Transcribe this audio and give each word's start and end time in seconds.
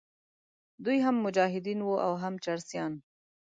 دوی 0.83 0.97
هم 1.05 1.15
مجاهدین 1.25 1.79
وو 1.83 1.95
او 2.07 2.13
هم 2.23 2.33
چرسیان. 2.45 2.93